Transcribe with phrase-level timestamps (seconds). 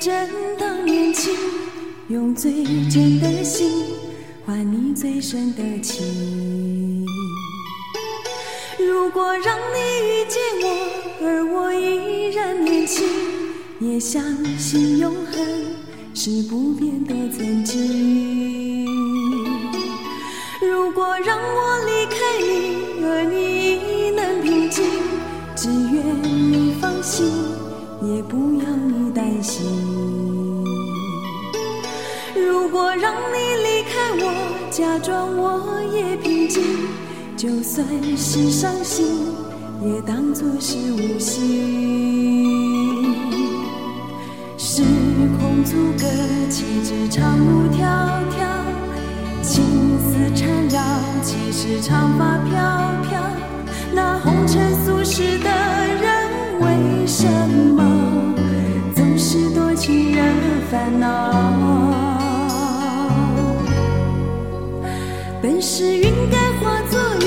[0.00, 1.34] 让我遇见你，而你正当年轻，
[2.08, 3.84] 用最真的心
[4.46, 7.04] 换你最深的情。
[8.78, 10.66] 如果让你遇见我，
[11.26, 13.04] 而我依然年轻，
[13.80, 14.22] 也相
[14.56, 15.44] 信永恒
[16.14, 18.86] 是不变的曾经。
[20.60, 24.84] 如果让我离开你，而你亦能平静，
[25.56, 27.26] 只愿你放心，
[28.02, 29.87] 也不要你担心。
[32.78, 34.30] 如果让你离开我，
[34.70, 36.62] 假装我也平静，
[37.36, 37.84] 就算
[38.16, 39.34] 是伤心，
[39.82, 41.42] 也当作是无心。
[44.56, 44.84] 时
[45.40, 46.06] 空阻隔，
[46.48, 47.82] 岂止长路迢
[48.30, 48.46] 迢，
[49.42, 50.80] 情丝缠绕，
[51.20, 52.54] 岂是长发飘
[53.10, 53.20] 飘。
[53.92, 56.06] 那红尘俗世的人，
[56.60, 57.26] 为什
[57.74, 57.82] 么
[58.94, 60.32] 总是多情人
[60.70, 61.87] 烦恼？
[65.50, 67.24] 本是云该化作雨，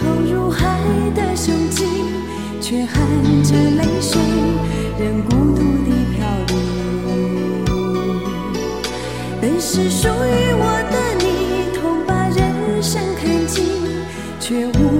[0.00, 0.80] 投入海
[1.14, 1.86] 的胸襟，
[2.62, 2.96] 却含
[3.44, 4.18] 着泪水，
[4.98, 6.56] 任孤独的飘零。
[9.38, 13.66] 本是属于我的你，同把人生看尽，
[14.40, 14.97] 却无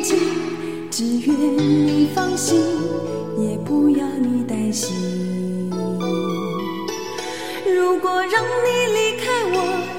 [0.00, 0.16] 亦能平静，
[0.90, 1.36] 只愿
[1.86, 2.58] 你放心，
[3.38, 5.70] 也不要你担心。
[7.66, 9.56] 如果让你离开我，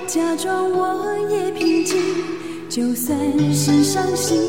[0.07, 2.01] 假装我也平静，
[2.67, 3.17] 就算
[3.53, 4.39] 是伤心，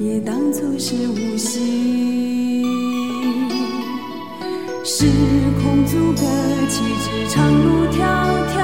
[0.00, 2.64] 也当作是无心。
[4.84, 5.06] 时
[5.62, 6.20] 空阻隔，
[6.68, 7.98] 岂止长路迢
[8.54, 8.58] 迢？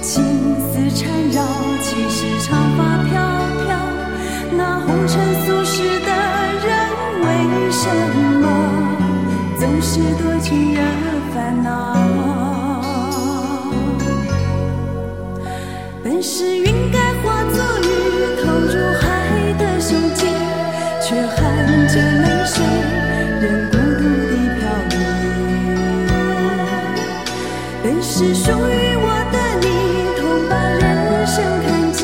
[0.00, 0.24] 情
[0.72, 1.42] 丝缠绕，
[1.82, 2.97] 岂是长发
[9.98, 10.80] 自多情惹
[11.34, 11.66] 烦恼
[16.04, 17.84] 本是云该化作雨
[18.40, 19.02] 投入海
[19.58, 20.28] 的胸襟
[21.02, 21.36] 却含
[21.88, 22.64] 着泪水
[23.40, 24.60] 任孤独的飘
[24.90, 24.94] 零
[27.82, 29.66] 本是属于我的你
[30.16, 31.34] 同把人生
[31.66, 31.98] 看尽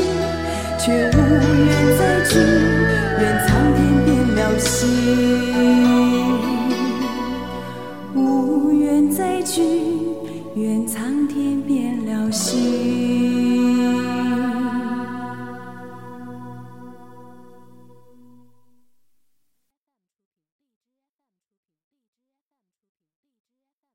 [0.81, 1.19] 却无
[1.65, 2.33] 缘再聚
[3.21, 6.54] 怨苍天变了心
[9.11, 9.63] 再聚
[10.55, 13.44] 愿苍天变了心。